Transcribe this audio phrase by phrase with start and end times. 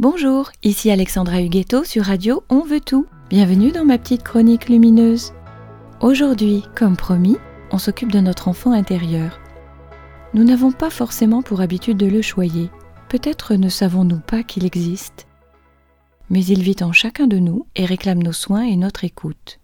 [0.00, 3.06] Bonjour, ici Alexandra Huguetto sur Radio On veut tout.
[3.30, 5.32] Bienvenue dans ma petite chronique lumineuse.
[6.00, 7.36] Aujourd'hui, comme promis,
[7.72, 9.40] on s'occupe de notre enfant intérieur.
[10.34, 12.70] Nous n'avons pas forcément pour habitude de le choyer.
[13.08, 15.26] Peut-être ne savons-nous pas qu'il existe.
[16.30, 19.58] Mais il vit en chacun de nous et réclame nos soins et notre écoute.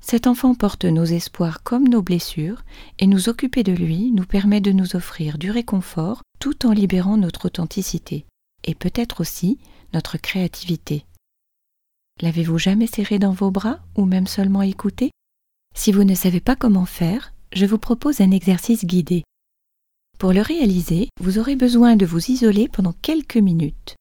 [0.00, 2.62] Cet enfant porte nos espoirs comme nos blessures,
[3.00, 7.18] et nous occuper de lui nous permet de nous offrir du réconfort tout en libérant
[7.18, 8.24] notre authenticité
[8.64, 9.58] et peut-être aussi
[9.92, 11.04] notre créativité.
[12.20, 15.10] L'avez-vous jamais serré dans vos bras ou même seulement écouté?
[15.74, 19.22] Si vous ne savez pas comment faire, je vous propose un exercice guidé.
[20.18, 23.94] Pour le réaliser, vous aurez besoin de vous isoler pendant quelques minutes.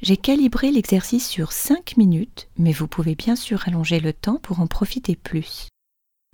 [0.00, 4.58] J'ai calibré l'exercice sur 5 minutes, mais vous pouvez bien sûr allonger le temps pour
[4.58, 5.68] en profiter plus.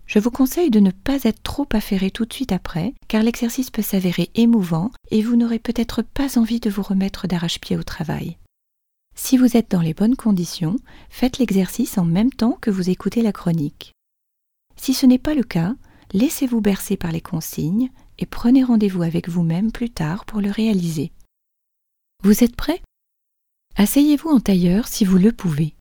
[0.08, 3.70] Je vous conseille de ne pas être trop affairé tout de suite après, car l'exercice
[3.70, 8.38] peut s'avérer émouvant et vous n'aurez peut-être pas envie de vous remettre d'arrache-pied au travail.
[9.14, 10.76] Si vous êtes dans les bonnes conditions,
[11.10, 13.92] faites l'exercice en même temps que vous écoutez la chronique.
[14.76, 15.74] Si ce n'est pas le cas,
[16.14, 21.12] laissez-vous bercer par les consignes et prenez rendez-vous avec vous-même plus tard pour le réaliser.
[22.22, 22.80] Vous êtes prêt?
[23.76, 25.74] Asseyez-vous en tailleur si vous le pouvez.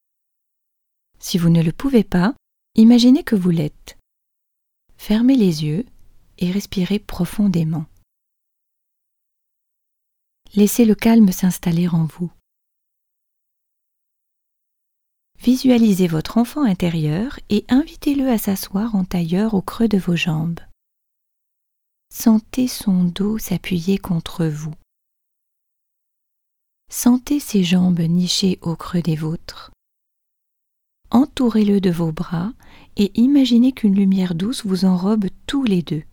[1.18, 2.34] Si vous ne le pouvez pas,
[2.76, 3.97] imaginez que vous l'êtes.
[4.98, 5.86] Fermez les yeux
[6.38, 7.86] et respirez profondément.
[10.54, 12.32] Laissez le calme s'installer en vous.
[15.40, 20.60] Visualisez votre enfant intérieur et invitez-le à s'asseoir en tailleur au creux de vos jambes.
[22.12, 24.74] Sentez son dos s'appuyer contre vous.
[26.90, 29.72] Sentez ses jambes nichées au creux des vôtres.
[31.12, 32.54] Entourez-le de vos bras
[32.98, 36.04] et imaginez qu'une lumière douce vous enrobe tous les deux.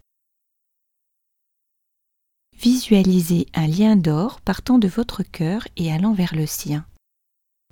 [2.52, 6.86] Visualisez un lien d'or partant de votre cœur et allant vers le sien.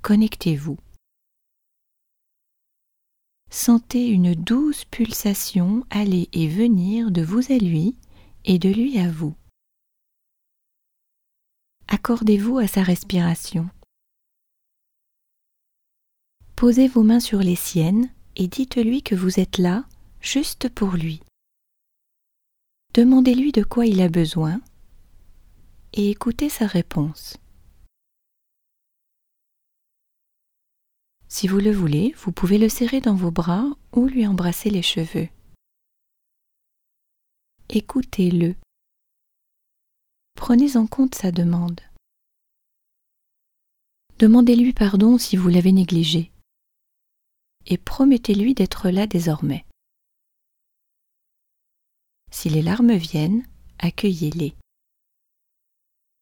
[0.01, 0.77] Connectez-vous.
[3.49, 7.95] Sentez une douce pulsation aller et venir de vous à lui
[8.45, 9.35] et de lui à vous.
[11.87, 13.69] Accordez-vous à sa respiration.
[16.55, 19.85] Posez vos mains sur les siennes et dites-lui que vous êtes là
[20.21, 21.21] juste pour lui.
[22.93, 24.61] Demandez-lui de quoi il a besoin
[25.93, 27.37] et écoutez sa réponse.
[31.27, 34.83] Si vous le voulez, vous pouvez le serrer dans vos bras ou lui embrasser les
[34.83, 35.29] cheveux.
[37.69, 38.55] Écoutez-le.
[40.35, 41.81] Prenez en compte sa demande.
[44.19, 46.32] Demandez-lui pardon si vous l'avez négligé
[47.65, 49.65] et promettez-lui d'être là désormais.
[52.31, 53.47] Si les larmes viennent,
[53.79, 54.55] accueillez-les.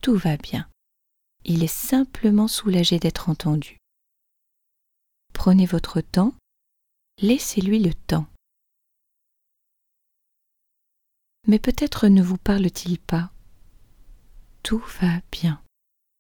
[0.04, 0.70] Tout va bien.
[1.46, 3.78] Il est simplement soulagé d'être entendu.
[5.34, 6.36] Prenez votre temps,
[7.22, 8.28] laissez-lui le temps.
[11.48, 13.32] Mais peut-être ne vous parle-t-il pas.
[14.64, 15.62] Tout va bien.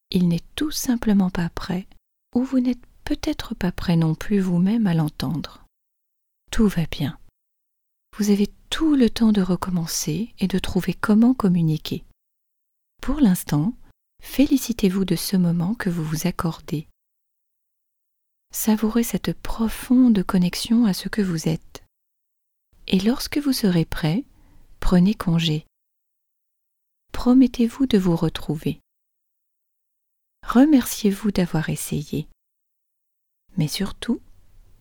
[0.09, 1.87] Il n'est tout simplement pas prêt,
[2.33, 5.65] ou vous n'êtes peut-être pas prêt non plus vous-même à l'entendre.
[6.51, 7.17] Tout va bien.
[8.17, 12.03] Vous avez tout le temps de recommencer et de trouver comment communiquer.
[13.01, 13.73] Pour l'instant,
[14.21, 16.87] félicitez-vous de ce moment que vous vous accordez.
[18.53, 21.83] Savourez cette profonde connexion à ce que vous êtes.
[22.87, 24.25] Et lorsque vous serez prêt,
[24.81, 25.65] prenez congé.
[27.13, 28.81] Promettez-vous de vous retrouver.
[30.45, 32.27] Remerciez-vous d'avoir essayé.
[33.57, 34.21] Mais surtout,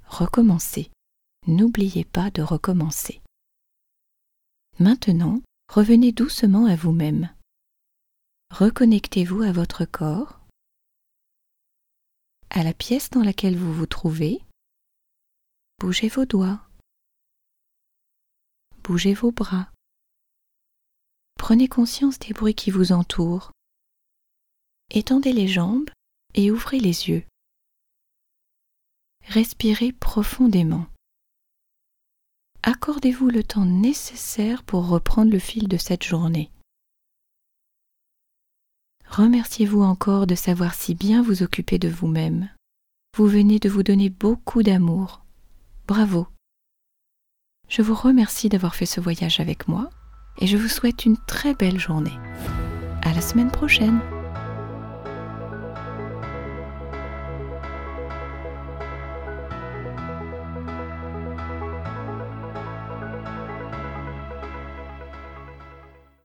[0.06, 0.90] recommencez.
[1.46, 3.20] N'oubliez pas de recommencer.
[4.78, 7.34] Maintenant, revenez doucement à vous-même.
[8.50, 10.40] Reconnectez-vous à votre corps,
[12.50, 14.40] à la pièce dans laquelle vous vous trouvez.
[15.78, 16.60] Bougez vos doigts.
[18.82, 19.70] Bougez vos bras.
[21.38, 23.52] Prenez conscience des bruits qui vous entourent.
[24.90, 25.90] Étendez les jambes
[26.34, 27.24] et ouvrez les yeux
[29.26, 30.86] respirez profondément.
[32.62, 36.50] Accordez-vous le temps nécessaire pour reprendre le fil de cette journée.
[39.08, 42.48] Remerciez-vous encore de savoir si bien vous occuper de vous-même.
[43.16, 45.24] Vous venez de vous donner beaucoup d'amour.
[45.88, 46.28] Bravo.
[47.68, 49.90] Je vous remercie d'avoir fait ce voyage avec moi
[50.38, 52.18] et je vous souhaite une très belle journée.
[53.02, 54.00] À la semaine prochaine.